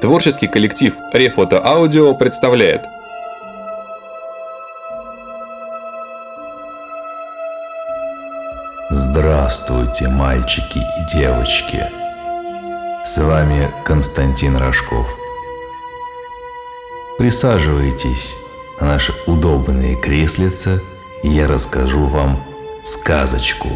Творческий 0.00 0.46
коллектив 0.46 0.94
Рефото 1.12 1.60
Аудио 1.64 2.14
представляет 2.14 2.82
Здравствуйте, 8.90 10.08
мальчики 10.08 10.78
и 10.78 11.16
девочки! 11.16 11.84
С 13.04 13.18
вами 13.18 13.68
Константин 13.84 14.56
Рожков. 14.56 15.06
Присаживайтесь 17.18 18.36
на 18.80 18.86
наши 18.86 19.12
удобные 19.26 19.96
креслица, 19.96 20.80
и 21.24 21.28
я 21.28 21.48
расскажу 21.48 22.06
вам 22.06 22.40
сказочку. 22.84 23.68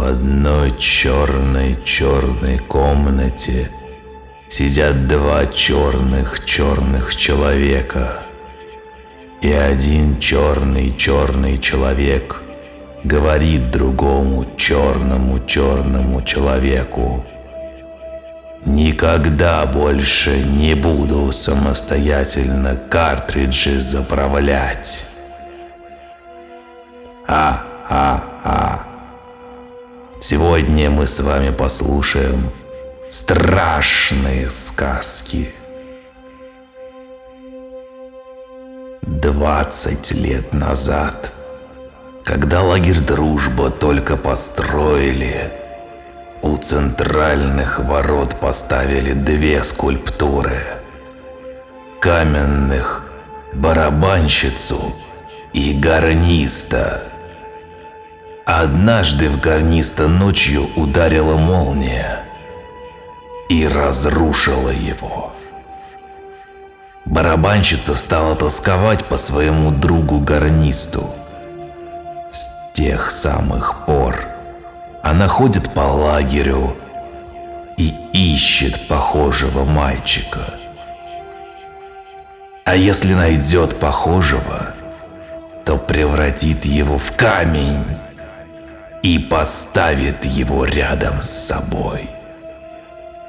В 0.00 0.02
одной 0.02 0.74
черной-черной 0.78 2.56
комнате 2.56 3.70
сидят 4.48 5.06
два 5.06 5.44
черных-черных 5.44 7.14
человека. 7.14 8.22
И 9.42 9.52
один 9.52 10.18
черный-черный 10.18 11.58
человек 11.58 12.40
говорит 13.04 13.70
другому 13.70 14.46
черному-черному 14.56 16.22
человеку. 16.22 17.22
Никогда 18.64 19.66
больше 19.66 20.42
не 20.42 20.72
буду 20.72 21.30
самостоятельно 21.30 22.74
картриджи 22.74 23.82
заправлять. 23.82 25.04
А-а-а. 27.28 28.79
Сегодня 30.22 30.90
мы 30.90 31.06
с 31.06 31.18
вами 31.18 31.50
послушаем 31.50 32.50
страшные 33.08 34.50
сказки. 34.50 35.48
Двадцать 39.00 40.12
лет 40.12 40.52
назад, 40.52 41.32
когда 42.22 42.60
лагерь 42.60 43.00
«Дружба» 43.00 43.70
только 43.70 44.18
построили, 44.18 45.50
у 46.42 46.58
центральных 46.58 47.78
ворот 47.78 48.38
поставили 48.38 49.12
две 49.14 49.64
скульптуры. 49.64 50.62
Каменных 51.98 53.10
барабанщицу 53.54 54.94
и 55.54 55.72
гарниста. 55.72 57.09
Однажды 58.44 59.28
в 59.28 59.40
гарниста 59.40 60.08
ночью 60.08 60.68
ударила 60.76 61.36
молния 61.36 62.24
и 63.48 63.66
разрушила 63.66 64.70
его. 64.70 65.32
Барабанщица 67.04 67.94
стала 67.94 68.36
тосковать 68.36 69.04
по 69.04 69.16
своему 69.16 69.70
другу 69.70 70.20
гарнисту. 70.20 71.10
С 72.30 72.50
тех 72.72 73.10
самых 73.10 73.84
пор 73.84 74.26
она 75.02 75.28
ходит 75.28 75.72
по 75.74 75.80
лагерю 75.80 76.76
и 77.76 77.94
ищет 78.12 78.88
похожего 78.88 79.64
мальчика. 79.64 80.54
А 82.64 82.76
если 82.76 83.14
найдет 83.14 83.80
похожего, 83.80 84.74
то 85.64 85.76
превратит 85.76 86.64
его 86.64 86.98
в 86.98 87.12
камень 87.16 87.84
и 89.02 89.18
поставит 89.18 90.24
его 90.24 90.64
рядом 90.64 91.22
с 91.22 91.30
собой 91.30 92.08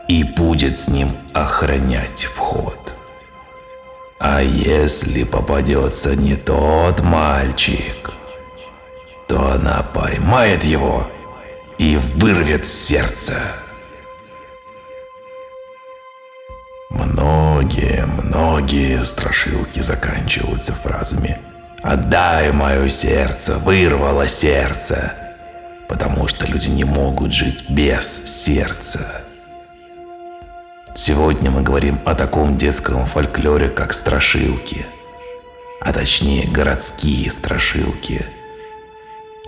и 0.07 0.23
будет 0.23 0.75
с 0.75 0.89
ним 0.89 1.15
охранять 1.33 2.25
вход. 2.25 2.93
А 4.19 4.41
если 4.41 5.23
попадется 5.23 6.15
не 6.15 6.35
тот 6.35 6.99
мальчик, 7.01 8.11
то 9.27 9.53
она 9.53 9.83
поймает 9.93 10.65
его 10.65 11.07
и 11.77 11.97
вырвет 12.15 12.67
сердце. 12.67 13.35
Многие, 16.89 18.05
многие 18.05 19.03
страшилки 19.05 19.79
заканчиваются 19.79 20.73
фразами 20.73 21.39
«Отдай 21.81 22.51
мое 22.51 22.89
сердце, 22.89 23.57
вырвало 23.57 24.27
сердце» 24.27 25.20
потому 25.91 26.25
что 26.29 26.47
люди 26.47 26.69
не 26.69 26.85
могут 26.85 27.33
жить 27.33 27.69
без 27.69 28.23
сердца. 28.23 29.23
Сегодня 30.95 31.51
мы 31.51 31.63
говорим 31.63 31.99
о 32.05 32.15
таком 32.15 32.55
детском 32.55 33.05
фольклоре, 33.05 33.67
как 33.67 33.91
страшилки, 33.91 34.85
а 35.81 35.91
точнее 35.91 36.47
городские 36.47 37.29
страшилки. 37.29 38.25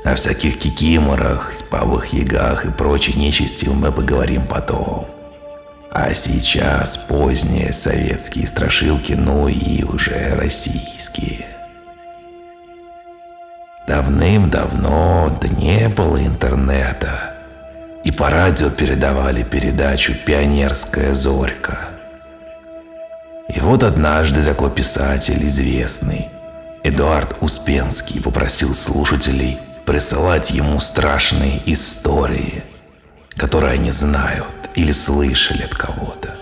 О 0.04 0.16
всяких 0.16 0.60
кикиморах, 0.60 1.54
бабах 1.72 2.08
ягах 2.08 2.66
и 2.66 2.72
прочей 2.72 3.18
нечисти 3.18 3.68
мы 3.68 3.94
поговорим 3.94 4.46
потом. 4.46 5.08
А 5.92 6.14
сейчас 6.14 6.98
поздние 6.98 7.72
советские 7.72 8.48
страшилки, 8.48 9.14
ну 9.14 9.48
и 9.48 9.86
уже 9.86 10.36
российские. 10.36 11.53
Давным-давно 13.88 15.38
да 15.42 15.48
не 15.50 15.90
было 15.90 16.18
интернета. 16.18 17.36
И 18.06 18.12
по 18.12 18.30
радио 18.30 18.70
передавали 18.70 19.44
передачу 19.44 20.14
«Пионерская 20.26 21.14
зорька». 21.14 21.90
И 23.54 23.60
вот 23.60 23.84
однажды 23.84 24.42
такой 24.42 24.72
писатель 24.72 25.46
известный, 25.48 26.30
Эдуард 26.84 27.36
Успенский, 27.42 28.22
попросил 28.22 28.74
слушателей 28.74 29.60
присылать 29.86 30.52
ему 30.52 30.80
страшные 30.80 31.62
истории, 31.66 32.64
которые 33.36 33.74
они 33.74 33.92
знают 33.92 34.48
или 34.76 34.94
слышали 34.94 35.64
от 35.64 35.76
кого-то. 35.76 36.36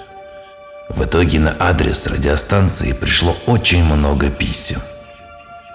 В 0.89 1.03
итоге 1.03 1.39
на 1.39 1.55
адрес 1.59 2.05
радиостанции 2.05 2.93
пришло 2.93 3.35
очень 3.47 3.83
много 3.83 4.29
писем– 4.29 4.79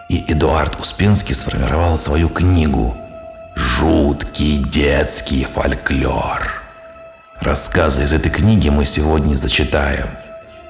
и 0.09 0.25
Эдуард 0.29 0.79
Успенский 0.81 1.35
сформировал 1.35 1.99
свою 1.99 2.29
книгу 2.29 2.97
«Жуткий 3.55 4.59
детский 4.59 5.45
фольклор». 5.45 6.63
Рассказы 7.41 8.05
из 8.05 8.13
этой 8.13 8.31
книги 8.31 8.69
мы 8.69 8.85
сегодня 8.85 9.37
зачитаем. 9.37 10.07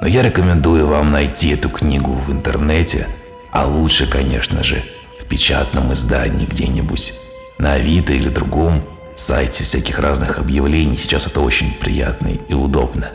Но 0.01 0.07
я 0.07 0.23
рекомендую 0.23 0.87
вам 0.87 1.11
найти 1.11 1.51
эту 1.51 1.69
книгу 1.69 2.13
в 2.13 2.33
интернете, 2.33 3.07
а 3.53 3.67
лучше, 3.67 4.07
конечно 4.11 4.63
же, 4.65 4.83
в 5.21 5.27
печатном 5.27 5.93
издании 5.93 6.47
где-нибудь, 6.47 7.15
на 7.59 7.75
Авито 7.75 8.13
или 8.13 8.29
другом 8.29 8.83
сайте 9.17 9.65
всяких 9.65 9.99
разных 9.99 10.39
объявлений. 10.39 10.97
Сейчас 10.97 11.27
это 11.27 11.41
очень 11.41 11.73
приятно 11.73 12.29
и 12.29 12.55
удобно. 12.55 13.11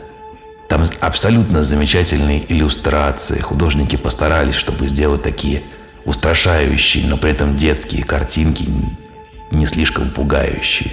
Там 0.68 0.84
абсолютно 1.00 1.62
замечательные 1.62 2.50
иллюстрации. 2.50 3.38
Художники 3.40 3.96
постарались, 3.96 4.54
чтобы 4.54 4.88
сделать 4.88 5.22
такие 5.22 5.62
устрашающие, 6.04 7.06
но 7.06 7.16
при 7.16 7.30
этом 7.30 7.56
детские 7.56 8.04
картинки 8.04 8.66
не 9.52 9.66
слишком 9.66 10.10
пугающие. 10.10 10.92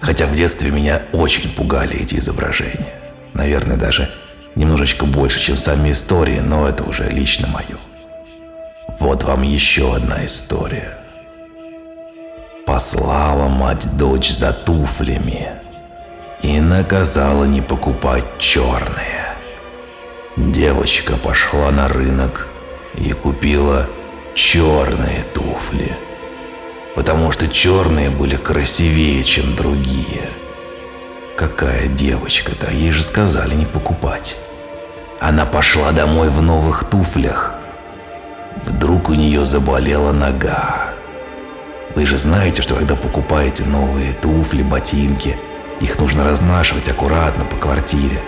Хотя 0.00 0.26
в 0.26 0.34
детстве 0.34 0.70
меня 0.70 1.02
очень 1.12 1.50
пугали 1.50 2.00
эти 2.00 2.16
изображения. 2.16 2.92
Наверное, 3.32 3.76
даже 3.76 4.10
немножечко 4.54 5.06
больше, 5.06 5.40
чем 5.40 5.56
сами 5.56 5.92
истории, 5.92 6.40
но 6.40 6.68
это 6.68 6.84
уже 6.84 7.08
лично 7.08 7.48
мое. 7.48 7.78
Вот 9.00 9.24
вам 9.24 9.42
еще 9.42 9.94
одна 9.94 10.24
история. 10.24 10.98
Послала 12.66 13.48
мать 13.48 13.96
дочь 13.96 14.30
за 14.30 14.52
туфлями 14.52 15.48
и 16.42 16.60
наказала 16.60 17.44
не 17.44 17.60
покупать 17.60 18.24
черные. 18.38 19.34
Девочка 20.36 21.16
пошла 21.16 21.70
на 21.70 21.88
рынок 21.88 22.48
и 22.94 23.10
купила 23.10 23.88
черные 24.34 25.22
туфли, 25.32 25.96
потому 26.96 27.30
что 27.30 27.48
черные 27.48 28.10
были 28.10 28.36
красивее, 28.36 29.22
чем 29.22 29.54
другие. 29.54 30.28
Какая 31.36 31.86
девочка-то, 31.86 32.70
ей 32.70 32.90
же 32.90 33.02
сказали 33.02 33.54
не 33.54 33.66
покупать. 33.66 34.36
Она 35.20 35.46
пошла 35.46 35.92
домой 35.92 36.28
в 36.28 36.42
новых 36.42 36.84
туфлях. 36.84 37.54
Вдруг 38.64 39.10
у 39.10 39.14
нее 39.14 39.44
заболела 39.44 40.12
нога. 40.12 40.94
Вы 41.94 42.06
же 42.06 42.18
знаете, 42.18 42.62
что 42.62 42.74
когда 42.74 42.96
покупаете 42.96 43.64
новые 43.64 44.12
туфли, 44.14 44.62
ботинки, 44.62 45.36
их 45.80 45.98
нужно 45.98 46.24
разнашивать 46.24 46.88
аккуратно 46.88 47.44
по 47.44 47.56
квартире. 47.56 48.20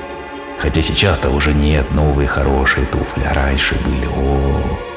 Хотя 0.59 0.83
сейчас-то 0.83 1.31
уже 1.31 1.53
нет 1.53 1.91
новые 1.91 2.29
хорошие 2.29 2.87
туфли, 2.87 3.25
а 3.29 3.35
раньше 3.35 3.75
были. 3.85 4.07
О, 4.07 4.11
-о, 4.11 4.63
-о. 4.63 4.96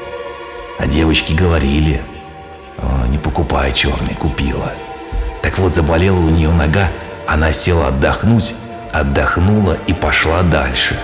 А 0.80 0.86
девочки 0.86 1.32
говорили, 1.32 2.00
О, 2.78 3.06
не 3.08 3.18
покупай 3.18 3.72
черный, 3.72 4.14
купила. 4.14 4.72
Так 5.42 5.58
вот, 5.58 5.72
заболела 5.72 6.18
у 6.18 6.30
нее 6.30 6.50
нога, 6.50 6.88
она 7.26 7.52
села 7.52 7.88
отдохнуть 7.88 8.54
отдохнула 8.92 9.78
и 9.86 9.92
пошла 9.92 10.42
дальше. 10.42 10.98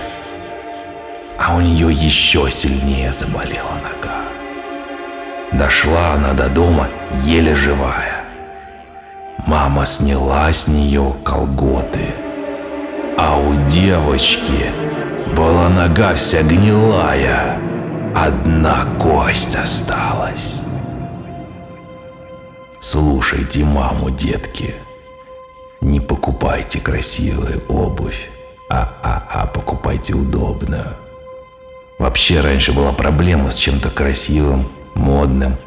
А 1.37 1.55
у 1.55 1.61
нее 1.61 1.91
еще 1.91 2.49
сильнее 2.51 3.11
заболела 3.11 3.79
нога. 3.83 4.23
Дошла 5.53 6.13
она 6.13 6.33
до 6.33 6.49
дома 6.49 6.89
еле 7.23 7.55
живая. 7.55 8.25
Мама 9.45 9.85
сняла 9.85 10.51
с 10.51 10.67
нее 10.67 11.15
колготы. 11.23 12.13
А 13.17 13.37
у 13.37 13.55
девочки 13.67 14.71
была 15.35 15.69
нога 15.69 16.13
вся 16.15 16.41
гнилая. 16.43 17.57
Одна 18.15 18.85
кость 18.99 19.55
осталась. 19.55 20.61
Слушайте 22.79 23.63
маму, 23.63 24.09
детки. 24.09 24.75
Не 25.81 25.99
покупайте 25.99 26.79
красивую 26.79 27.63
обувь, 27.67 28.29
а, 28.69 28.93
а, 29.03 29.23
а 29.29 29.45
покупайте 29.47 30.13
удобную. 30.13 30.95
Вообще 31.99 32.41
раньше 32.41 32.73
была 32.73 32.91
проблема 32.91 33.51
с 33.51 33.55
чем-то 33.55 33.89
красивым, 33.89 34.67
модным. 34.95 35.57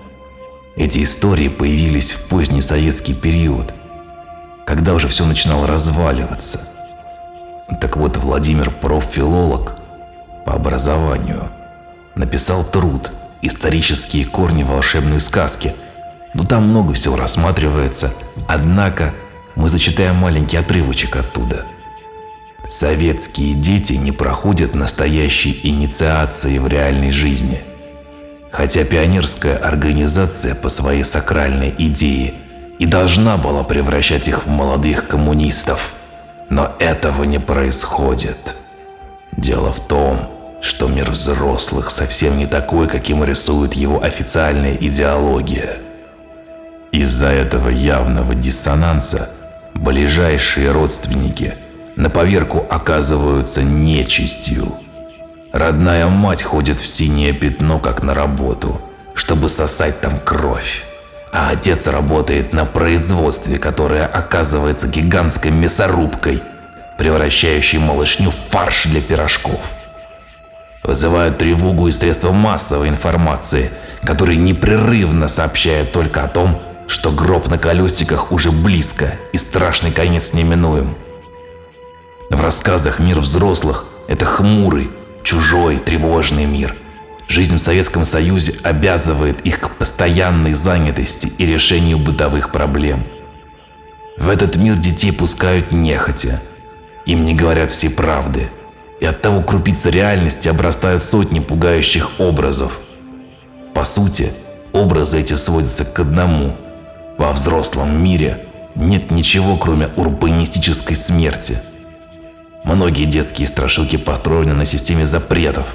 Эти 0.77 1.03
истории 1.03 1.49
появились 1.49 2.13
в 2.13 2.29
поздний 2.29 2.63
советский 2.63 3.15
период, 3.15 3.75
когда 4.65 4.95
уже 4.95 5.09
все 5.09 5.25
начинало 5.25 5.67
разваливаться. 5.67 6.61
Так 7.81 7.97
вот, 7.97 8.17
Владимир 8.17 8.71
профилолог 8.71 9.77
по 10.45 10.55
образованию 10.55 11.51
написал 12.15 12.65
труд 12.65 13.13
«Исторические 13.43 14.27
корни 14.27 14.63
волшебной 14.63 15.21
сказки», 15.21 15.75
но 16.35 16.45
там 16.45 16.69
много 16.69 16.95
всего 16.95 17.17
рассматривается, 17.17 18.13
однако 18.47 19.15
мы 19.57 19.69
зачитаем 19.69 20.17
маленький 20.17 20.57
отрывочек 20.57 21.17
оттуда. 21.17 21.67
Советские 22.69 23.55
дети 23.55 23.95
не 23.95 24.13
проходят 24.13 24.75
настоящей 24.75 25.59
инициации 25.63 26.59
в 26.59 26.69
реальной 26.69 27.11
жизни. 27.11 27.61
Хотя 28.53 28.85
пионерская 28.85 29.57
организация 29.57 30.55
по 30.55 30.69
своей 30.69 31.05
сакральной 31.05 31.75
идее 31.79 32.35
и 32.79 32.87
должна 32.87 33.37
была 33.37 33.65
превращать 33.65 34.29
их 34.29 34.47
в 34.47 34.49
молодых 34.49 35.09
коммунистов, 35.09 35.95
но 36.49 36.73
этого 36.79 37.25
не 37.25 37.39
происходит. 37.39 38.57
Дело 39.33 39.73
в 39.73 39.81
том, 39.81 40.31
что 40.61 40.89
мир 40.89 41.11
взрослых 41.11 41.91
совсем 41.91 42.39
не 42.39 42.47
такой, 42.47 42.89
каким 42.89 43.25
рисует 43.25 43.75
его 43.75 44.03
официальная 44.03 44.77
идеология. 44.77 45.79
Из-за 46.93 47.29
этого 47.29 47.69
явного 47.69 48.35
диссонанса 48.35 49.31
ближайшие 49.75 50.71
родственники 50.73 51.55
на 51.97 52.11
поверку 52.11 52.67
оказываются 52.69 53.63
нечистью. 53.63 54.75
Родная 55.53 56.09
мать 56.09 56.43
ходит 56.43 56.79
в 56.79 56.87
синее 56.87 57.33
пятно, 57.33 57.79
как 57.79 58.03
на 58.03 58.15
работу, 58.15 58.81
чтобы 59.15 59.49
сосать 59.49 60.01
там 60.01 60.19
кровь. 60.21 60.85
А 61.33 61.51
отец 61.51 61.87
работает 61.87 62.53
на 62.53 62.65
производстве, 62.65 63.59
которое 63.59 64.05
оказывается 64.05 64.89
гигантской 64.89 65.53
мясорубкой, 65.53 66.43
превращающей 66.99 67.79
малышню 67.79 68.31
в 68.31 68.51
фарш 68.51 68.85
для 68.87 69.01
пирожков. 69.01 69.61
Вызывают 70.83 71.39
тревогу 71.39 71.89
и 71.89 71.93
средства 71.93 72.33
массовой 72.33 72.89
информации, 72.89 73.71
которые 74.03 74.39
непрерывно 74.39 75.29
сообщают 75.29 75.93
только 75.93 76.25
о 76.25 76.29
том, 76.29 76.61
что 76.87 77.13
гроб 77.13 77.49
на 77.49 77.59
колесиках 77.59 78.33
уже 78.33 78.51
близко 78.51 79.15
и 79.33 79.39
страшный 79.39 79.93
конец 79.93 80.33
неминуем. 80.33 80.97
В 82.31 82.41
рассказах 82.41 82.99
мир 82.99 83.21
взрослых– 83.21 83.85
это 84.09 84.25
хмурый, 84.25 84.91
чужой, 85.23 85.79
тревожный 85.79 86.47
мир. 86.47 86.75
Жизнь 87.29 87.57
в 87.57 87.61
Советском 87.61 88.05
Союзе 88.05 88.55
обязывает 88.63 89.41
их 89.43 89.61
к 89.61 89.77
постоянной 89.77 90.55
занятости 90.55 91.31
и 91.39 91.47
решению 91.47 91.99
бытовых 91.99 92.51
проблем. 92.51 93.05
В 94.17 94.29
этот 94.29 94.57
мир 94.57 94.77
детей 94.77 95.13
пускают 95.13 95.73
нехотя. 95.73 96.41
Им 97.07 97.25
не 97.25 97.35
говорят 97.35 97.71
все 97.71 97.89
правды. 97.89 98.49
И 99.01 99.07
от 99.07 99.23
того 99.23 99.43
крупицы 99.43 99.91
реальности 99.91 100.49
обрастают 100.49 101.03
сотни 101.03 101.41
пугающих 101.41 102.21
образов. 102.21 102.79
По 103.75 103.85
сути, 103.85 104.33
образы 104.73 105.21
эти 105.21 105.35
сводятся 105.35 105.85
к 105.85 105.99
одному– 105.99 106.57
во 107.21 107.33
взрослом 107.33 108.03
мире 108.03 108.47
нет 108.75 109.11
ничего, 109.11 109.59
кроме 109.59 109.89
урбанистической 109.89 110.97
смерти. 110.97 111.61
Многие 112.65 113.05
детские 113.05 113.47
страшилки 113.47 113.97
построены 113.97 114.55
на 114.55 114.65
системе 114.65 115.05
запретов, 115.05 115.67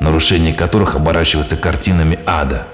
нарушение 0.00 0.52
которых 0.52 0.96
оборачивается 0.96 1.56
картинами 1.56 2.18
ада. 2.26 2.66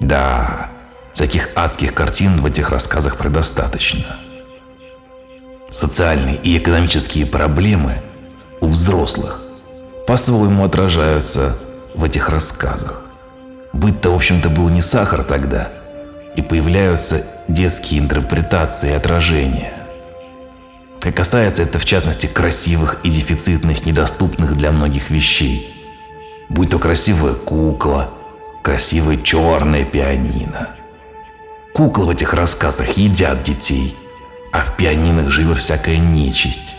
Да, 0.00 0.70
таких 1.14 1.50
адских 1.54 1.94
картин 1.94 2.40
в 2.40 2.46
этих 2.46 2.70
рассказах 2.70 3.18
предостаточно. 3.18 4.16
Социальные 5.70 6.38
и 6.42 6.58
экономические 6.58 7.24
проблемы 7.24 8.02
у 8.68 8.70
взрослых 8.70 9.42
по-своему 10.06 10.64
отражаются 10.64 11.56
в 11.94 12.04
этих 12.04 12.28
рассказах. 12.28 13.02
Быть-то, 13.72 14.10
в 14.10 14.14
общем-то, 14.14 14.48
был 14.48 14.68
не 14.68 14.82
сахар 14.82 15.24
тогда– 15.24 15.72
и 16.38 16.42
появляются 16.42 17.26
детские 17.48 17.98
интерпретации 17.98 18.90
и 18.90 18.94
отражения. 18.94 19.72
Как 21.00 21.16
касается 21.16 21.64
это 21.64 21.80
в 21.80 21.84
частности 21.84 22.28
красивых 22.28 23.00
и 23.02 23.10
дефицитных, 23.10 23.84
недоступных 23.84 24.56
для 24.56 24.70
многих 24.70 25.10
вещей. 25.10 25.74
Будь 26.48 26.70
то 26.70 26.78
красивая 26.78 27.34
кукла, 27.34 28.10
красивое 28.62 29.16
черное 29.16 29.84
пианино. 29.84 30.70
Куклы 31.74 32.06
в 32.06 32.10
этих 32.10 32.32
рассказах 32.34 32.92
едят 32.92 33.42
детей, 33.42 33.96
а 34.52 34.60
в 34.60 34.76
пианинах 34.76 35.30
живет 35.30 35.58
всякая 35.58 35.98
нечисть. 35.98 36.76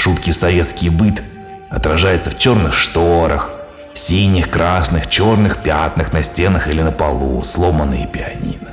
Жуткий 0.00 0.32
советский 0.32 0.88
быт 0.88 1.22
отражается 1.68 2.30
в 2.30 2.38
черных 2.38 2.72
шторах, 2.72 3.50
синих, 3.92 4.48
красных, 4.48 5.10
черных 5.10 5.62
пятнах 5.62 6.14
на 6.14 6.22
стенах 6.22 6.68
или 6.68 6.80
на 6.80 6.90
полу, 6.90 7.44
сломанные 7.44 8.06
пианино, 8.06 8.70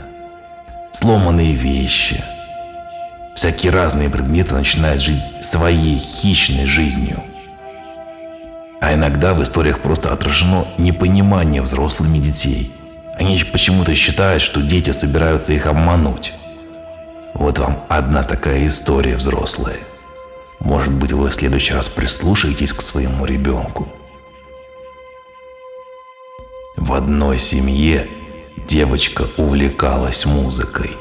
сломанные 0.94 1.52
вещи. 1.52 2.24
Всякие 3.36 3.74
разные 3.74 4.10
предметы 4.10 4.56
начинают 4.56 5.02
жить 5.02 5.22
своей 5.42 5.98
хищной 5.98 6.66
жизнью. 6.66 7.22
А 8.80 8.94
иногда 8.94 9.34
в 9.34 9.44
историях 9.44 9.82
просто 9.82 10.14
отражено 10.14 10.66
непонимание 10.78 11.62
взрослыми 11.62 12.20
детей. 12.20 12.72
Они 13.20 13.38
почему-то 13.52 13.94
считают, 13.96 14.42
что 14.42 14.62
дети 14.62 14.92
собираются 14.92 15.52
их 15.52 15.66
обмануть. 15.66 16.34
Вот 17.34 17.60
вам 17.60 17.84
одна 17.90 18.24
такая 18.24 18.66
история 18.66 19.18
взрослая. 19.18 19.76
Может 20.60 20.94
быть, 20.94 21.12
вы 21.12 21.30
в 21.30 21.34
следующий 21.34 21.74
раз 21.74 21.88
прислушаетесь 21.88 22.74
к 22.74 22.82
своему 22.82 23.26
ребенку. 23.26 23.88
В 26.76 26.94
одной 26.94 27.40
семье 27.40 28.08
девочка 28.68 29.28
увлекалась 29.38 30.26
музыкой. 30.26 30.92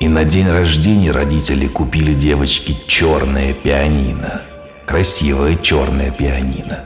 И 0.00 0.08
на 0.08 0.24
день 0.24 0.48
рождения 0.48 1.10
родители 1.10 1.66
купили 1.66 2.12
девочке 2.12 2.76
черное 2.86 3.54
пианино. 3.54 4.42
Красивое 4.84 5.56
черное 5.56 6.10
пианино. 6.10 6.84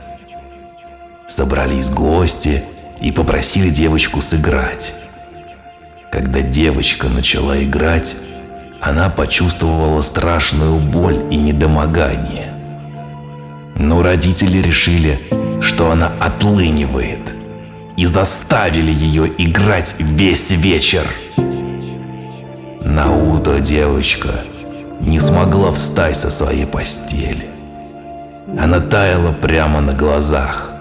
Собрались 1.27 1.89
гости 1.89 2.63
и 3.01 3.11
попросили 3.11 3.69
девочку 3.69 4.21
сыграть. 4.21 4.95
Когда 6.11 6.41
девочка 6.41 7.07
начала 7.07 7.61
играть, 7.63 8.15
она 8.81 9.09
почувствовала 9.09 10.01
страшную 10.01 10.75
боль 10.75 11.23
и 11.29 11.37
недомогание. 11.37 12.53
Но 13.75 14.01
родители 14.03 14.57
решили, 14.57 15.19
что 15.61 15.91
она 15.91 16.11
отлынивает– 16.19 17.35
и 18.01 18.05
заставили 18.07 18.91
ее 18.91 19.31
играть 19.37 19.95
весь 19.99 20.49
вечер. 20.49 21.05
На 22.81 23.15
утро 23.15 23.59
девочка 23.59 24.41
не 24.99 25.19
смогла 25.19 25.71
встать 25.71 26.17
со 26.17 26.31
своей 26.31 26.65
постели. 26.65 27.45
Она 28.59 28.79
таяла 28.79 29.33
прямо 29.33 29.81
на 29.81 29.93
глазах. 29.93 30.71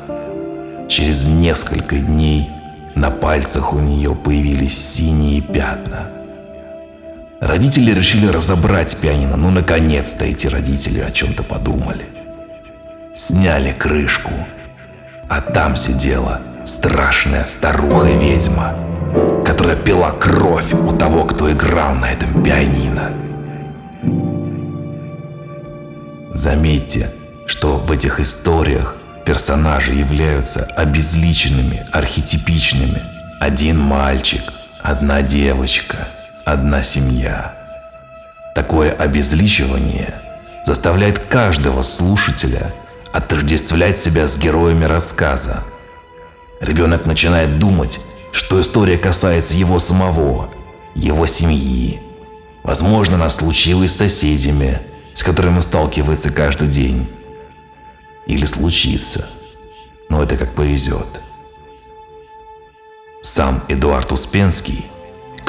Через 0.88 1.24
несколько 1.24 1.96
дней 1.96 2.48
на 2.94 3.10
пальцах 3.10 3.74
у 3.74 3.78
нее 3.78 4.14
появились 4.14 4.78
синие 4.78 5.40
пятна. 5.40 6.10
Родители 7.40 7.92
решили 7.92 8.26
разобрать 8.26 8.98
пианино, 8.98 9.36
ну 9.36 9.50
наконец-то 9.50 10.26
эти 10.26 10.46
родители 10.46 11.00
о 11.00 11.10
чем-то 11.10 11.42
подумали. 11.42 12.04
Сняли 13.14 13.72
крышку, 13.72 14.32
а 15.26 15.40
там 15.40 15.74
сидела 15.74 16.42
страшная 16.66 17.44
старуха-ведьма, 17.44 18.74
которая 19.44 19.76
пила 19.76 20.12
кровь 20.12 20.74
у 20.74 20.94
того, 20.94 21.24
кто 21.24 21.50
играл 21.50 21.94
на 21.94 22.12
этом 22.12 22.42
пианино. 22.42 23.10
Заметьте, 26.34 27.10
что 27.46 27.78
в 27.78 27.90
этих 27.90 28.20
историях 28.20 28.96
персонажи 29.24 29.94
являются 29.94 30.64
обезличенными, 30.76 31.86
архетипичными. 31.90 33.02
Один 33.40 33.78
мальчик, 33.78 34.42
одна 34.82 35.22
девочка, 35.22 36.08
одна 36.52 36.82
семья. 36.82 37.54
Такое 38.54 38.92
обезличивание 38.92 40.20
заставляет 40.64 41.18
каждого 41.18 41.82
слушателя 41.82 42.72
отождествлять 43.12 43.98
себя 43.98 44.26
с 44.26 44.36
героями 44.36 44.84
рассказа. 44.84 45.64
Ребенок 46.60 47.06
начинает 47.06 47.58
думать, 47.58 48.00
что 48.32 48.60
история 48.60 48.98
касается 48.98 49.56
его 49.56 49.78
самого, 49.78 50.50
его 50.94 51.26
семьи. 51.26 52.00
Возможно, 52.62 53.14
она 53.14 53.30
случилась 53.30 53.92
с 53.92 53.96
соседями, 53.96 54.80
с 55.14 55.22
которыми 55.22 55.60
сталкивается 55.60 56.30
каждый 56.30 56.68
день. 56.68 57.08
Или 58.26 58.44
случится. 58.44 59.26
Но 60.08 60.22
это 60.22 60.36
как 60.36 60.54
повезет. 60.54 61.22
Сам 63.22 63.62
Эдуард 63.68 64.12
Успенский, 64.12 64.89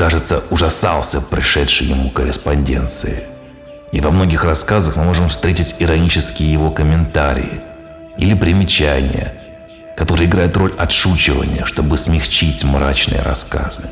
кажется, 0.02 0.44
ужасался 0.50 1.22
пришедшей 1.22 1.86
ему 1.86 2.10
корреспонденции. 2.10 3.22
И 3.92 4.02
во 4.02 4.10
многих 4.10 4.44
рассказах 4.44 4.96
мы 4.96 5.04
можем 5.04 5.30
встретить 5.30 5.76
иронические 5.78 6.52
его 6.52 6.72
комментарии 6.72 7.62
или 8.18 8.34
примечания, 8.34 9.36
которые 9.96 10.28
играют 10.28 10.58
роль 10.58 10.74
отшучивания, 10.76 11.66
чтобы 11.66 12.00
смягчить 12.00 12.64
мрачные 12.64 13.22
рассказы. 13.22 13.84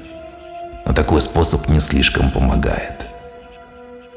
Но 0.83 0.93
такой 0.93 1.21
способ 1.21 1.69
не 1.69 1.79
слишком 1.79 2.31
помогает. 2.31 3.05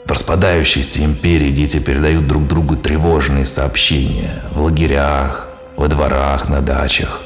В 0.07 0.11
распадающейся 0.11 1.05
империи 1.05 1.51
дети 1.51 1.79
передают 1.79 2.27
друг 2.27 2.49
другу 2.49 2.75
тревожные 2.75 3.45
сообщения 3.45 4.43
в 4.51 4.63
лагерях, 4.63 5.47
во 5.77 5.89
дворах, 5.89 6.49
на 6.49 6.63
дачах. 6.63 7.21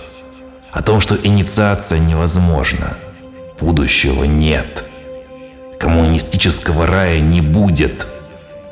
О 0.73 0.83
том, 0.83 0.99
что 0.99 1.15
инициация 1.15 2.01
невозможна, 2.01 2.97
будущего 3.61 4.25
нет. 4.25 4.85
Коммунистического 5.79 6.87
рая 6.87 7.21
не 7.21 7.41
будет, 7.41 8.07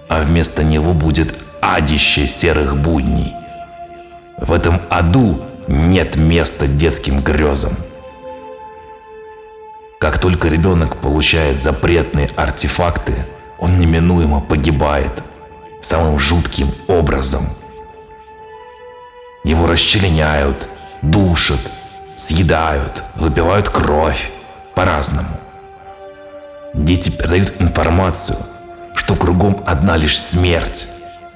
а 0.09 0.23
вместо 0.23 0.65
него 0.65 0.95
будет 0.95 1.39
адище 1.61 2.27
серых 2.27 2.77
будней. 2.77 3.33
В 4.39 4.53
этом 4.53 4.81
аду 4.91 5.41
нет 5.69 6.17
места 6.17 6.67
детским 6.67 7.21
грезам. 7.21 7.73
Как 9.99 10.19
только 10.19 10.49
ребенок 10.49 10.97
получает 10.97 11.61
запретные 11.61 12.29
артефакты– 12.37 13.15
он 13.65 13.79
неминуемо 13.79 14.41
погибает 14.41 15.23
самым 15.81 16.19
жутким 16.19 16.71
образом. 16.87 17.47
Его 19.43 19.67
расчленяют, 19.67 20.69
душат, 21.01 21.61
съедают, 22.15 23.05
выпивают 23.15 23.71
кровь 23.71 24.31
по-разному. 24.75 25.29
Дети 26.75 27.11
передают 27.11 27.55
информацию, 27.61 28.39
что 28.95 29.15
кругом 29.15 29.63
одна 29.67 29.97
лишь 29.97 30.21
смерть, 30.21 30.89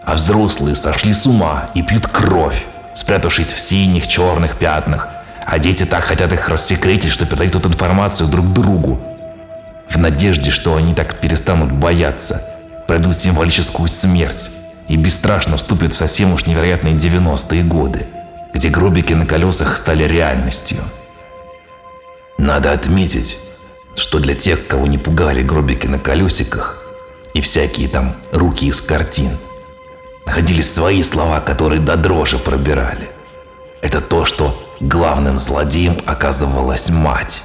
а 0.04 0.14
взрослые 0.14 0.75
сошли 0.75 1.12
с 1.12 1.26
ума 1.26 1.71
и 1.75 1.83
пьют 1.83 2.07
кровь, 2.07 2.64
спрятавшись 2.95 3.52
в 3.52 3.61
синих, 3.61 4.09
черных 4.09 4.59
пятнах, 4.59 5.09
а 5.47 5.59
дети 5.59 5.85
так 5.85 6.04
хотят 6.04 6.33
их 6.33 6.49
рассекретить, 6.49 7.12
что 7.12 7.26
передают 7.26 7.54
эту 7.54 7.68
информацию 7.68 8.28
друг 8.28 8.52
другу, 8.52 9.00
в 9.88 9.97
надежде, 9.97 10.50
что 10.50 10.76
они 10.76 10.95
так 10.95 11.14
перестанут 11.21 11.73
бояться, 11.73 12.42
пройдут 12.87 13.16
символическую 13.16 13.88
смерть 13.88 14.50
и 14.88 14.97
бесстрашно 14.97 15.57
вступят 15.57 15.92
в 15.92 15.97
совсем 15.97 16.33
уж 16.33 16.47
невероятные 16.47 16.95
90-е 16.95 17.62
годы, 17.62 18.07
где 18.52 18.68
гробики 18.68 19.12
на 19.12 19.26
колесах 19.26 19.76
стали 19.76 20.04
реальностью. 20.04 20.78
Надо 22.49 22.73
отметить, 22.73 23.38
что 23.95 24.21
для 24.21 24.35
тех, 24.35 24.67
кого 24.67 24.87
не 24.87 24.97
пугали 24.97 25.43
гробики 25.43 25.87
на 25.87 25.99
колесиках 25.99 26.83
и 27.35 27.43
всякие 27.43 27.88
там 27.88 28.17
руки 28.33 28.69
из 28.69 28.81
картин, 28.81 29.33
находились 30.25 30.73
свои 30.73 31.02
слова, 31.02 31.40
которые 31.40 31.78
до 31.78 31.97
дрожи 31.97 32.38
пробирали. 32.38 33.11
Это 33.83 34.00
то, 34.00 34.25
что 34.25 34.59
главным 34.81 35.38
злодеем 35.38 35.99
оказывалась 36.07 36.88
мать. 36.88 37.43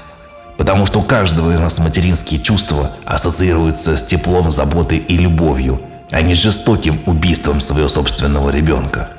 Потому 0.56 0.86
что 0.86 1.02
у 1.02 1.04
каждого 1.04 1.52
из 1.52 1.60
нас 1.60 1.80
материнские 1.80 2.40
чувства 2.40 2.92
ассоциируются 3.04 3.98
с 3.98 4.04
теплом, 4.06 4.52
заботой 4.52 5.00
и 5.00 5.18
любовью, 5.18 5.82
а 6.12 6.22
не 6.22 6.34
жестоким 6.34 6.98
убийством 7.06 7.60
своего 7.60 7.90
собственного 7.90 8.52
ребенка. 8.52 9.10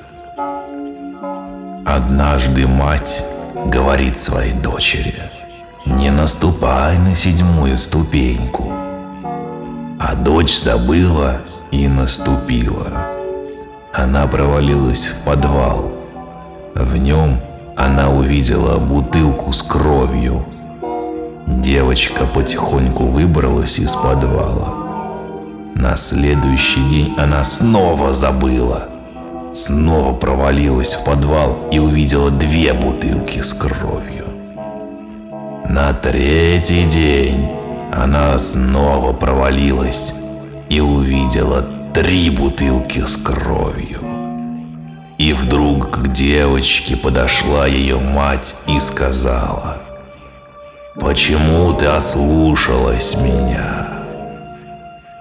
Однажды 1.84 2.66
мать 2.66 3.22
говорит 3.66 4.16
своей 4.16 4.54
дочери, 4.54 5.14
не 5.86 6.10
наступай 6.10 6.98
на 6.98 7.14
седьмую 7.14 7.78
ступеньку. 7.78 8.72
А 9.98 10.14
дочь 10.14 10.58
забыла 10.58 11.40
и 11.70 11.88
наступила. 11.88 13.08
Она 13.92 14.26
провалилась 14.26 15.06
в 15.06 15.24
подвал. 15.24 15.92
В 16.74 16.96
нем 16.96 17.40
она 17.76 18.10
увидела 18.10 18.78
бутылку 18.78 19.52
с 19.52 19.62
кровью– 19.62 20.44
Девочка 21.46 22.24
потихоньку 22.24 23.04
выбралась 23.04 23.78
из 23.78 23.94
подвала. 23.94 24.72
На 25.74 25.94
следующий 25.96 26.80
день 26.88 27.14
она 27.18 27.44
снова 27.44 28.14
забыла. 28.14 28.88
Снова 29.52 30.14
провалилась 30.14 30.94
в 30.94 31.04
подвал 31.04 31.68
и 31.70 31.78
увидела 31.78 32.30
две 32.30 32.72
бутылки 32.72 33.42
с 33.42 33.52
кровью. 33.52 34.13
На 35.74 35.92
третий 35.92 36.84
день 36.84 37.50
она 37.92 38.38
снова 38.38 39.12
провалилась 39.12 40.14
и 40.68 40.78
увидела 40.78 41.66
три 41.92 42.30
бутылки 42.30 43.04
с 43.04 43.16
кровью. 43.16 44.00
И 45.18 45.32
вдруг 45.32 45.90
к 45.90 46.12
девочке 46.12 46.96
подошла 46.96 47.66
ее 47.66 47.98
мать 47.98 48.54
и 48.68 48.78
сказала– 48.78 49.78
Почему 51.00 51.72
ты 51.72 51.86
ослушалась 51.86 53.16
меня 53.16 54.04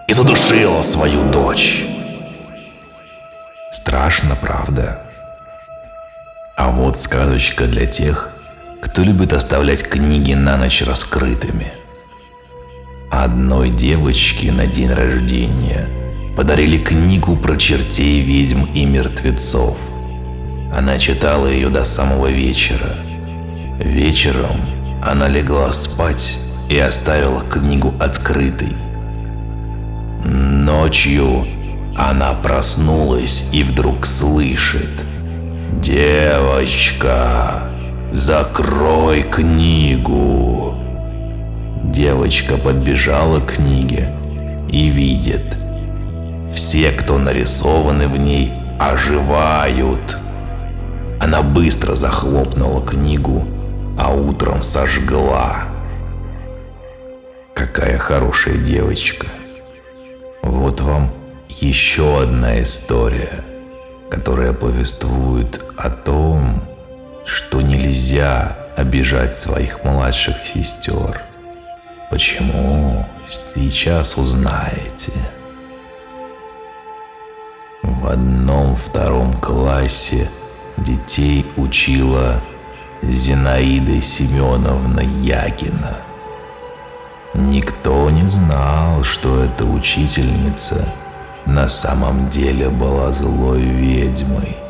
и 0.08 0.14
задушила 0.14 0.84
свою 0.84 1.32
дочь? 1.32 1.84
Страшно, 3.72 4.36
правда? 4.36 5.02
А 6.56 6.70
вот 6.70 6.96
сказочка 6.96 7.66
для 7.66 7.88
тех, 7.88 8.33
кто 8.84 9.02
любит 9.02 9.32
оставлять 9.32 9.82
книги 9.82 10.34
на 10.34 10.58
ночь 10.58 10.84
раскрытыми. 10.84 11.72
Одной 13.10 13.70
девочке 13.70 14.52
на 14.52 14.68
день 14.68 14.92
рождения 14.92 15.88
подарили 16.36 16.78
книгу 16.78 17.38
про 17.38 17.56
чертей, 17.56 18.22
ведьм 18.22 18.66
и 18.66 18.86
мертвецов. 18.86 19.78
Она 20.76 21.00
читала 21.00 21.48
ее 21.48 21.70
до 21.70 21.86
самого 21.86 22.28
вечера. 22.28 22.98
Вечером 23.80 24.60
она 25.02 25.30
легла 25.30 25.72
спать 25.72 26.38
и 26.70 26.78
оставила 26.78 27.42
книгу 27.42 27.94
открытой. 28.02 28.74
Ночью 30.26 31.48
она 31.96 32.34
проснулась 32.34 33.48
и 33.54 33.64
вдруг 33.64 34.06
слышит 34.06 35.06
«Девочка, 35.82 37.73
закрой 38.14 39.24
книгу!» 39.24 40.76
Девочка 41.84 42.58
подбежала 42.58 43.40
к 43.42 43.56
книге 43.56 44.10
и 44.70 44.88
видит 44.88 45.58
Все, 46.56 46.92
кто 46.92 47.18
нарисованы 47.18 48.08
в 48.08 48.18
ней, 48.18 48.54
оживают. 48.80 50.18
Она 51.20 51.42
быстро 51.42 51.96
захлопнула 51.96 52.82
книгу 52.82 53.46
а 53.98 54.14
утром 54.14 54.64
сожгла. 54.64 55.64
Какая 57.54 57.98
хорошая 57.98 58.58
девочка. 58.58 59.28
Вот 60.42 60.82
вам 60.82 61.12
еще 61.50 62.24
одна 62.24 62.62
история, 62.62 63.44
которая 64.10 64.54
повествует 64.54 65.62
о 65.78 65.90
том, 65.90 66.64
что 67.26 67.62
нельзя 67.62 68.56
обижать 68.76 69.36
своих 69.36 69.84
младших 69.84 70.36
сестер. 70.46 71.22
Почему? 72.10 73.06
Сейчас 73.56 74.18
узнаете. 74.18 75.12
В 77.82 78.08
одном-втором 78.08 79.34
классе 79.34 80.30
детей 80.78 81.46
учила 81.58 82.42
Зинаида 83.02 84.02
Семеновна 84.02 85.02
Ягина. 85.02 85.98
Никто 87.34 88.10
не 88.10 88.28
знал, 88.28 89.04
что 89.04 89.44
эта 89.44 89.66
учительница 89.66 90.88
на 91.46 91.68
самом 91.68 92.30
деле 92.30 92.70
была 92.70 93.12
злой 93.12 93.62
ведьмой. 93.62 94.63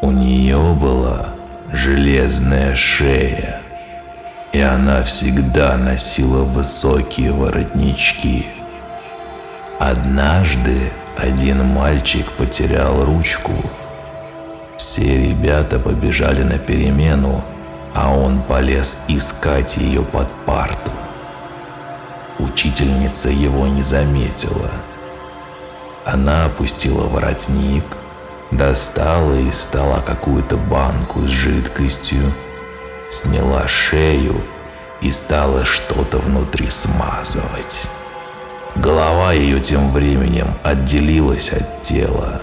У 0.00 0.12
нее 0.12 0.74
была 0.74 1.30
железная 1.72 2.76
шея, 2.76 3.60
и 4.52 4.60
она 4.60 5.02
всегда 5.02 5.76
носила 5.76 6.44
высокие 6.44 7.32
воротнички. 7.32 8.46
Однажды 9.80 10.92
один 11.16 11.64
мальчик 11.64 12.30
потерял 12.32 13.04
ручку. 13.04 13.52
Все 14.76 15.28
ребята 15.28 15.80
побежали 15.80 16.44
на 16.44 16.58
перемену, 16.58 17.42
а 17.92 18.14
он 18.14 18.40
полез 18.42 19.00
искать 19.08 19.78
ее 19.78 20.02
под 20.02 20.30
парту. 20.46 20.92
Учительница 22.38 23.30
его 23.30 23.66
не 23.66 23.82
заметила. 23.82 24.70
Она 26.04 26.46
опустила 26.46 27.08
воротник, 27.08 27.84
достала 28.50 29.34
из 29.34 29.60
стола 29.60 30.00
какую-то 30.00 30.56
банку 30.56 31.20
с 31.26 31.30
жидкостью, 31.30 32.32
сняла 33.10 33.66
шею 33.68 34.40
и 35.00 35.10
стала 35.10 35.64
что-то 35.64 36.18
внутри 36.18 36.70
смазывать. 36.70 37.88
Голова 38.76 39.32
ее 39.32 39.60
тем 39.60 39.90
временем 39.90 40.54
отделилась 40.62 41.52
от 41.52 41.82
тела. 41.82 42.42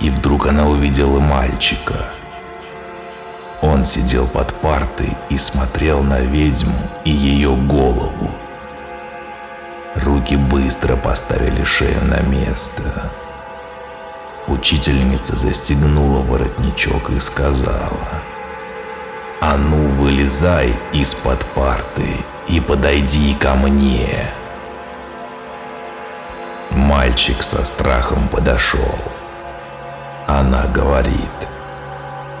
И 0.00 0.10
вдруг 0.10 0.46
она 0.46 0.66
увидела 0.68 1.20
мальчика. 1.20 2.06
Он 3.60 3.84
сидел 3.84 4.26
под 4.26 4.52
партой 4.54 5.16
и 5.28 5.38
смотрел 5.38 6.02
на 6.02 6.20
ведьму 6.20 6.74
и 7.04 7.10
ее 7.10 7.54
голову. 7.54 8.30
Руки 9.94 10.34
быстро 10.36 10.96
поставили 10.96 11.62
шею 11.62 12.04
на 12.04 12.20
место. 12.22 13.10
Учительница 14.48 15.36
застегнула 15.36 16.20
воротничок 16.20 17.10
и 17.10 17.20
сказала, 17.20 18.08
«А 19.40 19.56
ну, 19.56 19.88
вылезай 20.02 20.74
из-под 20.92 21.44
парты 21.46 22.16
и 22.48 22.60
подойди 22.60 23.34
ко 23.34 23.54
мне». 23.54 24.28
Мальчик 26.70 27.42
со 27.42 27.64
страхом 27.64 28.28
подошел. 28.28 28.98
Она 30.26 30.64
говорит, 30.66 31.16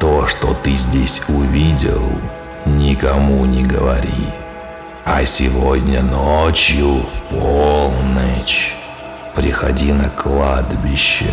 «То, 0.00 0.26
что 0.26 0.54
ты 0.54 0.74
здесь 0.74 1.22
увидел, 1.28 2.02
никому 2.64 3.44
не 3.44 3.62
говори. 3.62 4.28
А 5.04 5.24
сегодня 5.24 6.02
ночью 6.02 7.04
в 7.12 7.22
полночь 7.30 8.74
приходи 9.34 9.92
на 9.92 10.08
кладбище. 10.10 11.32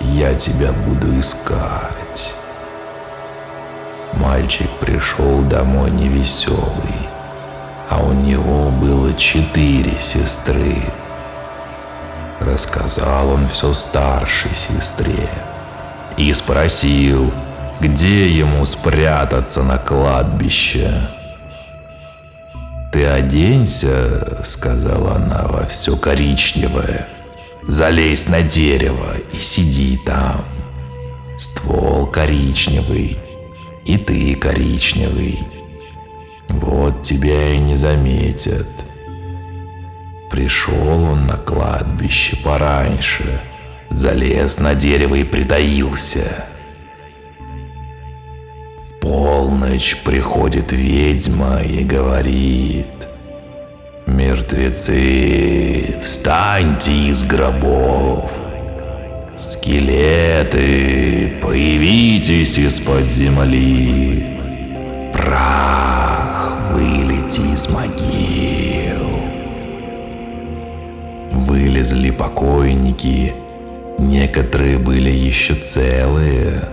Я 0.00 0.34
тебя 0.34 0.72
буду 0.72 1.18
искать». 1.20 2.34
Мальчик 4.14 4.70
пришел 4.80 5.42
домой 5.42 5.90
невеселый, 5.90 7.08
а 7.90 8.02
у 8.02 8.12
него 8.12 8.70
было 8.70 9.14
четыре 9.14 9.98
сестры– 10.00 10.82
Рассказал 12.40 13.30
он 13.30 13.48
все 13.48 13.72
старшей 13.72 14.54
сестре 14.54 15.28
и 16.16 16.32
спросил, 16.34 17.32
где 17.80 18.28
ему 18.28 18.64
спрятаться 18.66 19.62
на 19.62 19.78
кладбище. 19.78 21.08
«Ты 22.92 23.06
оденься»,— 23.06 24.42
сказала 24.44 25.16
она 25.16 25.46
во 25.48 25.66
все 25.66 25.96
коричневое, 25.96 27.08
«залезь 27.68 28.28
на 28.28 28.42
дерево 28.42 29.16
и 29.32 29.36
сиди 29.36 29.98
там. 30.04 30.44
Ствол 31.38 32.06
коричневый, 32.06 33.18
и 33.84 33.98
ты 33.98 34.34
коричневый. 34.34 35.40
Вот 36.48 37.02
тебя 37.02 37.54
и 37.54 37.58
не 37.58 37.76
заметят». 37.76 38.66
Пришел 40.30 41.04
он 41.04 41.26
на 41.26 41.36
кладбище 41.36 42.36
пораньше, 42.36 43.40
залез 43.90 44.58
на 44.58 44.74
дерево 44.74 45.14
и 45.14 45.24
притаился. 45.24 46.46
В 48.90 49.00
полночь 49.00 49.96
приходит 50.04 50.72
ведьма 50.72 51.62
и 51.62 51.84
говорит, 51.84 52.86
«Мертвецы, 54.26 55.94
встаньте 56.02 56.90
из 56.90 57.22
гробов! 57.22 58.28
Скелеты, 59.36 61.34
появитесь 61.40 62.58
из-под 62.58 63.08
земли! 63.08 64.26
Прах, 65.12 66.56
вылети 66.72 67.54
из 67.54 67.68
могил!» 67.68 69.06
вылезли 71.30 72.10
покойники, 72.10 73.32
некоторые 73.98 74.78
были 74.78 75.10
еще 75.10 75.54
целые, 75.54 76.64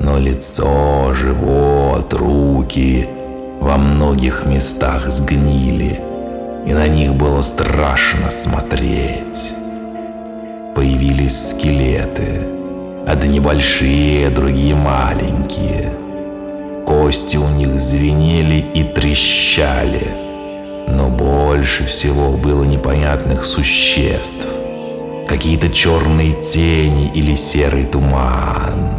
но 0.00 0.18
лицо, 0.18 1.14
живот, 1.14 2.12
руки 2.12 3.06
во 3.60 3.76
многих 3.76 4.44
местах 4.46 5.12
сгнили, 5.12 6.00
и 6.66 6.72
на 6.72 6.88
них 6.88 7.14
было 7.14 7.42
страшно 7.42 8.30
смотреть. 8.30 9.52
Появились 10.74 11.50
скелеты, 11.50 12.42
одни 13.06 13.40
большие, 13.40 14.28
другие 14.30 14.74
маленькие. 14.74 15.92
Кости 16.84 17.36
у 17.36 17.48
них 17.48 17.80
звенели 17.80 18.64
и 18.74 18.84
трещали– 18.84 20.06
но 20.88 21.08
больше 21.08 21.84
всего 21.86 22.36
было 22.36 22.64
непонятных 22.64 23.44
существ. 23.44 24.46
Какие-то 25.28 25.70
черные 25.70 26.32
тени 26.34 27.10
или 27.12 27.34
серый 27.34 27.84
туман. 27.84 28.90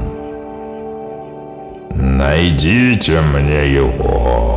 «Найдите 1.96 3.22
мне 3.22 3.74
его!» 3.74 4.57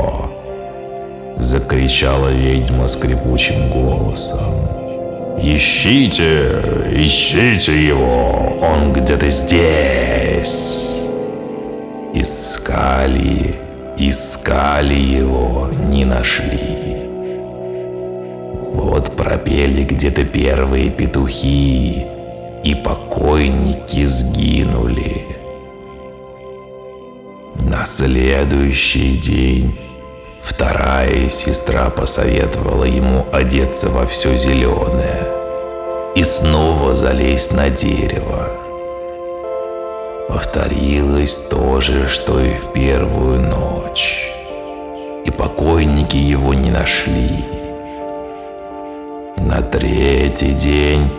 Закричала 1.41 2.29
ведьма 2.29 2.87
скрипучим 2.87 3.71
голосом. 3.71 5.39
«Ищите, 5.43 6.61
ищите 6.93 7.73
его! 7.83 8.59
Он 8.61 8.93
где-то 8.93 9.31
здесь!» 9.31 11.07
Искали, 12.13 13.55
искали 13.97 14.95
его, 14.95 15.71
не 15.89 16.05
нашли. 16.05 17.09
Вот 18.75 19.17
пропели 19.17 19.85
где-то 19.85 20.27
первые 20.27 20.91
петухи, 20.91 22.05
и 22.63 22.75
покойники 22.75 24.05
сгинули. 24.05 25.25
На 27.57 27.87
следующий 27.87 29.17
день 29.17 29.90
вторая 30.43 31.29
сестра 31.29 31.91
посоветовала 31.91 32.85
ему 32.85 33.27
одеться 33.33 33.89
во 33.89 34.07
все 34.07 34.37
зеленое 34.37 35.27
и 36.15 36.25
снова 36.25 36.95
залезть 36.95 37.53
на 37.53 37.71
дерево. 37.71 38.49
Повторилось 40.29 41.37
то 41.37 41.81
же, 41.81 42.09
что 42.09 42.41
и 42.41 42.55
в 42.55 42.73
первую 42.73 43.41
ночь. 43.41 44.33
И 45.25 45.31
покойники 45.31 46.17
его 46.17 46.55
не 46.55 46.71
нашли. 46.71 47.45
На 49.37 49.61
третий 49.61 50.53
день 50.53 51.11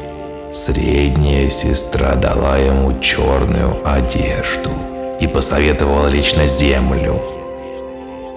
средняя 0.53 1.49
сестра 1.49 2.15
дала 2.15 2.57
ему 2.57 2.99
черную 2.99 3.77
одежду 3.83 4.71
и 5.19 5.27
посоветовала 5.27 6.07
лечь 6.07 6.35
на 6.35 6.47
землю. 6.47 7.40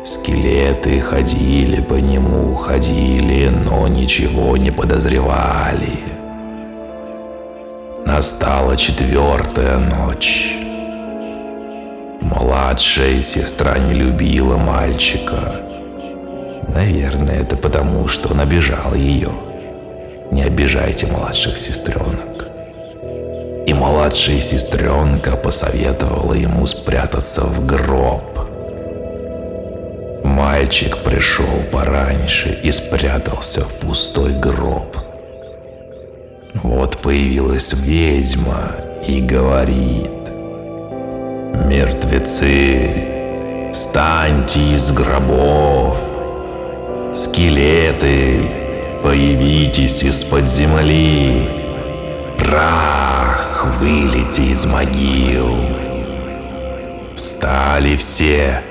Скелеты 0.04 1.00
ходили 1.00 1.80
по 1.80 1.94
нему, 1.94 2.54
ходили, 2.56 3.48
но 3.48 3.88
ничего 3.88 4.54
не 4.58 4.70
подозревали. 4.70 5.98
Настала 8.04 8.76
четвертая 8.76 9.78
ночь. 9.78 10.58
Младшая 12.20 13.22
сестра 13.22 13.78
не 13.78 13.94
любила 13.94 14.58
мальчика. 14.58 15.62
Наверное, 16.68 17.40
это 17.40 17.56
потому, 17.56 18.06
что 18.06 18.34
он 18.34 18.40
обижал 18.40 18.94
ее. 18.94 19.30
Не 20.30 20.42
обижайте 20.42 21.06
младших 21.06 21.58
сестренок. 21.58 22.46
И 23.66 23.72
младшая 23.72 24.42
сестренка 24.42 25.34
посоветовала 25.34 26.34
ему 26.34 26.66
спрятаться 26.66 27.40
в 27.40 27.64
гроб. 27.64 28.33
Мальчик 30.64 30.96
пришел 31.04 31.62
пораньше 31.70 32.58
и 32.62 32.72
спрятался 32.72 33.60
в 33.60 33.80
пустой 33.80 34.32
гроб. 34.32 34.96
Вот 36.54 36.96
появилась 36.96 37.74
ведьма 37.74 38.72
и 39.06 39.20
говорит. 39.20 40.32
Мертвецы, 41.66 43.04
встаньте 43.74 44.74
из 44.74 44.90
гробов. 44.90 45.98
Скелеты, 47.12 48.50
появитесь 49.02 50.02
из-под 50.02 50.50
земли. 50.50 51.46
Прах, 52.38 53.66
вылети 53.78 54.52
из 54.52 54.64
могил. 54.64 55.58
Встали 57.14 57.96
все, 57.96 58.62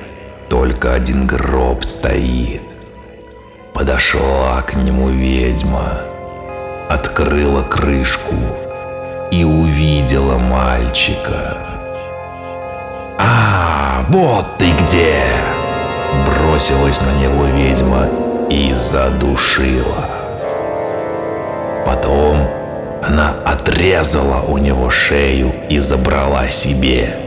только 0.50 0.94
один 0.94 1.26
гроб 1.26 1.84
стоит. 1.84 2.64
Подошла 3.74 4.62
к 4.62 4.76
нему 4.76 5.10
ведьма, 5.10 6.02
открыла 6.90 7.64
крышку 7.64 8.36
и 9.32 9.44
увидела 9.44 10.38
мальчика. 10.38 11.58
«А, 13.18 14.06
вот 14.10 14.46
ты 14.58 14.72
где!» 14.74 15.24
Бросилась 16.28 17.02
на 17.02 17.14
него 17.20 17.46
ведьма 17.46 18.08
и 18.50 18.74
задушила. 18.74 20.10
Потом 21.86 22.48
она 23.02 23.36
отрезала 23.46 24.42
у 24.44 24.60
него 24.60 24.90
шею 24.90 25.54
и 25.70 25.80
забрала 25.80 26.48
себе, 26.50 27.18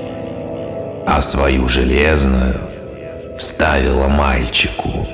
а 1.06 1.20
свою 1.20 1.68
железную 1.68 2.65
вставила 3.38 4.08
мальчику. 4.08 5.06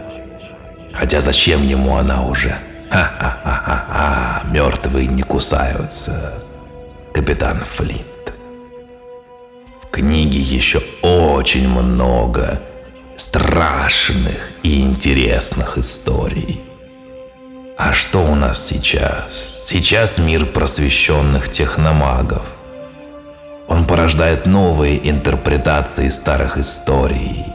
Хотя 0.92 1.20
зачем 1.20 1.62
ему 1.62 1.96
она 1.96 2.24
уже? 2.26 2.54
Ха-ха-ха-ха, 2.90 4.42
мертвые 4.50 5.06
не 5.06 5.22
кусаются. 5.22 6.34
Капитан 7.14 7.64
Флинт. 7.64 8.34
В 9.82 9.90
книге 9.90 10.40
еще 10.40 10.82
очень 11.02 11.68
много 11.68 12.60
страшных 13.16 14.50
и 14.62 14.80
интересных 14.80 15.78
историй. 15.78 16.60
А 17.78 17.92
что 17.92 18.20
у 18.20 18.34
нас 18.34 18.66
сейчас? 18.66 19.56
Сейчас 19.58 20.18
мир 20.18 20.46
просвещенных 20.46 21.48
техномагов. 21.48 22.42
Он 23.68 23.86
порождает 23.86 24.46
новые 24.46 25.08
интерпретации 25.08 26.08
старых 26.10 26.58
историй. 26.58 27.51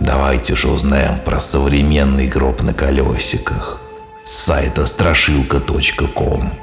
Давайте 0.00 0.56
же 0.56 0.68
узнаем 0.68 1.20
про 1.20 1.40
современный 1.40 2.26
гроб 2.26 2.62
на 2.62 2.72
колесиках 2.72 3.82
с 4.24 4.32
сайта 4.32 4.86
страшилка.ком. 4.86 6.54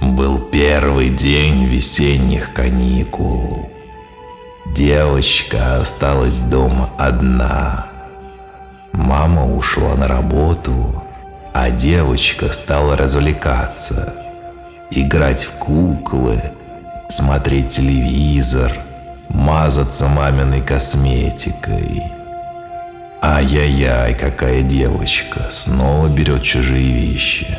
Был 0.00 0.40
первый 0.40 1.10
день 1.10 1.66
весенних 1.66 2.52
каникул. 2.52 3.70
Девочка 4.74 5.80
осталась 5.80 6.40
дома 6.40 6.90
одна. 6.98 7.86
Мама 8.92 9.46
ушла 9.56 9.94
на 9.94 10.08
работу, 10.08 11.04
а 11.52 11.70
девочка 11.70 12.50
стала 12.50 12.96
развлекаться, 12.96 14.14
играть 14.90 15.44
в 15.44 15.52
куклы, 15.58 16.42
смотреть 17.08 17.70
телевизор, 17.70 18.72
мазаться 19.28 20.08
маминой 20.08 20.62
косметикой. 20.62 22.02
Ай-яй-яй, 23.22 24.14
какая 24.14 24.62
девочка, 24.62 25.48
снова 25.50 26.08
берет 26.08 26.42
чужие 26.42 26.92
вещи. 26.92 27.58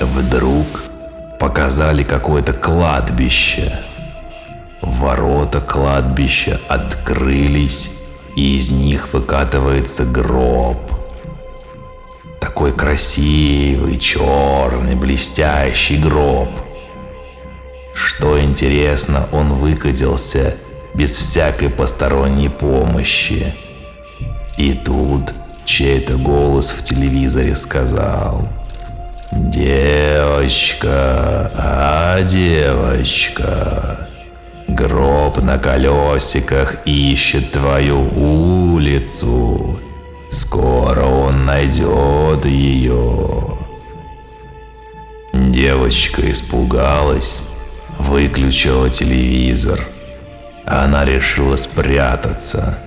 Вдруг 0.00 0.66
показали 1.38 2.02
какое-то 2.02 2.52
кладбище. 2.52 3.80
Ворота 4.80 5.60
кладбища 5.60 6.60
открылись, 6.68 7.90
и 8.36 8.56
из 8.56 8.70
них 8.70 9.12
выкатывается 9.12 10.04
гроб. 10.04 10.78
Такой 12.40 12.72
красивый, 12.72 13.98
черный, 13.98 14.94
блестящий 14.94 15.96
гроб. 15.96 16.48
Что 17.98 18.40
интересно, 18.40 19.28
он 19.32 19.54
выкатился 19.54 20.54
без 20.94 21.10
всякой 21.16 21.68
посторонней 21.68 22.48
помощи. 22.48 23.54
И 24.56 24.72
тут 24.72 25.34
чей-то 25.64 26.16
голос 26.16 26.70
в 26.70 26.84
телевизоре 26.84 27.56
сказал 27.56 28.48
«Девочка, 29.32 30.90
а 31.54 32.22
девочка, 32.22 34.08
Гроб 34.68 35.42
на 35.42 35.58
колесиках 35.58 36.76
ищет 36.84 37.50
твою 37.50 38.00
улицу. 38.14 39.80
Скоро 40.30 41.04
он 41.04 41.46
найдет 41.46 42.44
ее. 42.44 43.58
Девочка 45.32 46.30
испугалась, 46.30 47.42
выключила 47.98 48.88
телевизор. 48.90 49.80
Она 50.64 51.04
решила 51.04 51.56
спрятаться. 51.56 52.78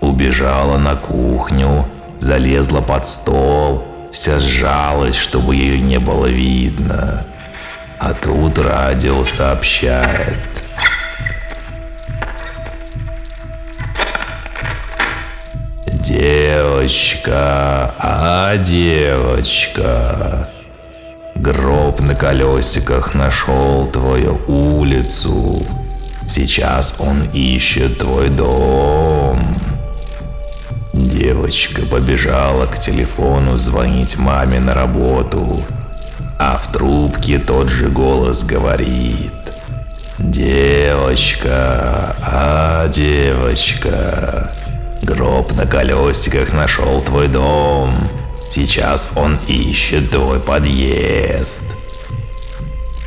Убежала 0.00 0.78
на 0.78 0.96
кухню, 0.96 1.86
залезла 2.20 2.80
под 2.80 3.06
стол, 3.06 3.84
вся 4.12 4.38
сжалась, 4.38 5.16
чтобы 5.16 5.56
ее 5.56 5.80
не 5.80 5.98
было 5.98 6.26
видно. 6.26 7.26
А 7.98 8.14
тут 8.14 8.58
радио 8.58 9.24
сообщает– 9.24 10.38
Девочка, 16.08 17.94
а 17.98 18.56
девочка, 18.56 20.48
гроб 21.38 22.00
на 22.00 22.14
колесиках 22.14 23.14
нашел 23.14 23.86
твою 23.86 24.40
улицу. 24.46 25.64
Сейчас 26.28 26.96
он 26.98 27.22
ищет 27.32 27.98
твой 27.98 28.28
дом. 28.28 29.46
Девочка 30.92 31.82
побежала 31.82 32.66
к 32.66 32.78
телефону 32.78 33.58
звонить 33.58 34.18
маме 34.18 34.60
на 34.60 34.74
работу, 34.74 35.62
а 36.38 36.60
в 36.62 36.72
трубке 36.72 37.38
тот 37.38 37.68
же 37.68 37.88
голос 37.88 38.42
говорит. 38.42 39.32
Девочка, 40.18 42.16
а 42.20 42.88
девочка, 42.88 44.50
Гроб 45.02 45.52
на 45.52 45.64
колесиках 45.64 46.52
нашел 46.52 47.00
твой 47.02 47.28
дом. 47.28 47.94
Сейчас 48.50 49.10
он 49.16 49.38
ищет 49.46 50.10
твой 50.10 50.40
подъезд. 50.40 51.62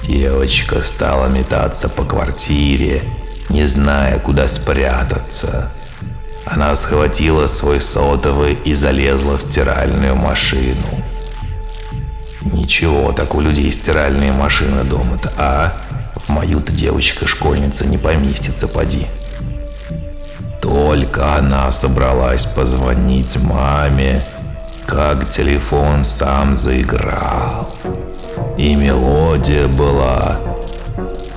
Девочка 0.04 0.82
стала 0.82 1.28
метаться 1.28 1.90
по 1.90 2.04
квартире, 2.04 3.04
не 3.50 3.66
зная, 3.66 4.20
куда 4.20 4.48
спрятаться. 4.48 5.72
Она 6.46 6.76
схватила 6.76 7.48
свой 7.48 7.82
сотовый 7.82 8.54
и 8.66 8.74
залезла 8.74 9.38
в 9.38 9.42
стиральную 9.42 10.16
машину. 10.16 11.04
Ничего, 12.42 13.12
так 13.12 13.36
у 13.36 13.42
людей 13.42 13.72
стиральные 13.72 14.32
машины 14.32 14.84
дома-то, 14.84 15.32
а? 15.38 15.74
В 16.16 16.30
мою-то 16.30 16.72
девочка-школьница 16.72 17.88
не 17.88 17.98
поместится, 17.98 18.68
поди. 18.68 19.08
Только 20.62 21.36
она 21.36 21.72
собралась 21.72 22.46
позвонить 22.46 23.38
маме, 23.38 24.24
как 24.92 25.30
телефон 25.30 26.04
сам 26.04 26.58
заиграл. 26.58 27.74
И 28.58 28.76
мелодия 28.76 29.70
была 29.70 30.38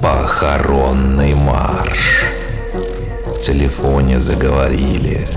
«Похоронный 0.01 1.35
марш». 1.35 2.25
В 3.25 3.39
телефоне 3.39 4.19
заговорили 4.19 5.29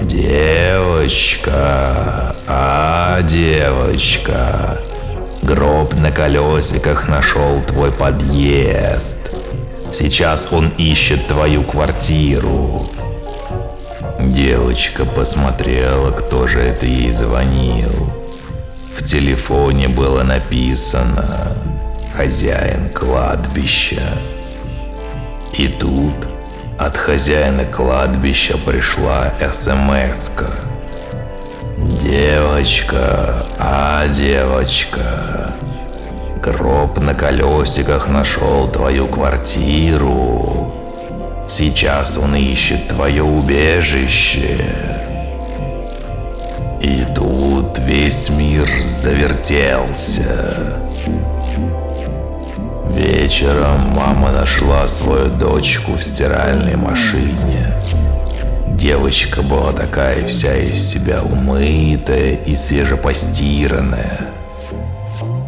«Девочка, 0.00 1.44
а 2.46 3.20
девочка, 3.24 4.78
гроб 5.42 5.92
на 5.92 6.10
колесиках 6.10 7.08
нашел 7.08 7.60
твой 7.66 7.92
подъезд. 7.92 9.34
Сейчас 9.92 10.48
он 10.50 10.70
ищет 10.78 11.26
твою 11.26 11.64
квартиру. 11.64 12.88
Девочка 14.26 15.06
посмотрела, 15.06 16.10
кто 16.10 16.46
же 16.46 16.60
это 16.60 16.84
ей 16.84 17.10
звонил. 17.10 18.12
В 18.94 19.02
телефоне 19.02 19.88
было 19.88 20.22
написано 20.22 21.56
«Хозяин 22.14 22.90
кладбища». 22.90 24.02
И 25.54 25.68
тут 25.68 26.28
от 26.78 26.96
хозяина 26.96 27.64
кладбища 27.64 28.58
пришла 28.58 29.32
смс 29.52 30.30
-ка. 30.30 30.50
Девочка, 32.02 33.46
а 33.58 34.06
девочка, 34.08 35.54
гроб 36.42 36.98
на 36.98 37.14
колесиках 37.14 38.08
нашел 38.08 38.68
твою 38.68 39.06
квартиру. 39.06 40.79
Сейчас 41.50 42.16
он 42.16 42.36
ищет 42.36 42.86
твое 42.86 43.24
убежище. 43.24 44.64
И 46.80 47.04
тут 47.12 47.76
весь 47.80 48.30
мир 48.30 48.70
завертелся. 48.84 50.78
Вечером 52.90 53.90
мама 53.96 54.30
нашла 54.30 54.86
свою 54.86 55.26
дочку 55.26 55.94
в 55.94 56.02
стиральной 56.04 56.76
машине. 56.76 57.74
Девочка 58.68 59.42
была 59.42 59.72
такая 59.72 60.24
вся 60.28 60.56
из 60.56 60.80
себя 60.88 61.20
умытая 61.20 62.36
и 62.46 62.54
свежепостиранная. 62.54 64.20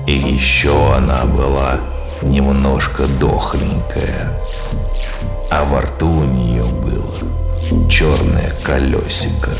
И 0.09 0.15
еще 0.15 0.97
она 0.97 1.27
была 1.27 1.79
немножко 2.23 3.05
дохленькая. 3.21 4.33
А 5.55 5.65
во 5.67 5.83
рту 5.83 6.09
у 6.09 6.25
нее 6.25 6.65
было 6.65 7.87
черное 7.87 8.51
колесико. 8.65 9.51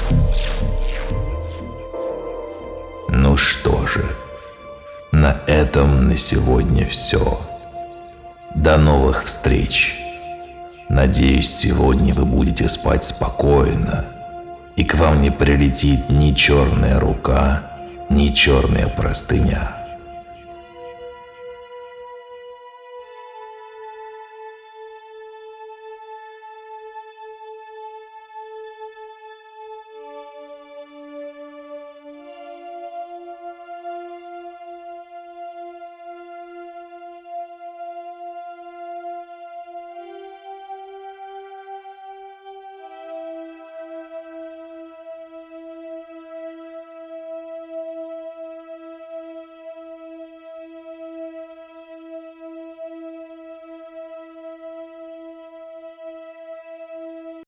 Ну 3.11 3.37
что 3.37 3.87
же, 3.87 4.03
на 5.13 5.37
этом 5.47 6.09
на 6.09 6.17
сегодня 6.17 6.89
все. 6.89 7.39
До 8.55 8.79
новых 8.79 9.25
встреч. 9.25 9.99
Надеюсь, 10.89 11.55
сегодня 11.55 12.15
вы 12.15 12.25
будете 12.25 12.71
спать 12.71 13.05
спокойно, 13.05 14.07
и 14.77 14.85
к 14.85 14.95
вам 14.95 15.21
не 15.21 15.31
прилетит 15.31 16.09
ни 16.09 16.33
черная 16.33 16.99
рука, 16.99 17.65
ни 18.09 18.29
черная 18.29 18.89
простыня. 18.89 19.82